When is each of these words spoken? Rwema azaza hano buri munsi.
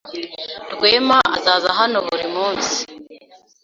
Rwema 0.73 1.19
azaza 1.37 1.69
hano 1.79 1.97
buri 2.07 2.27
munsi. 2.35 2.77